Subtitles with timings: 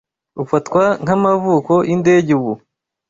[0.43, 2.53] ufatwa nk’Amavuko yindege ubu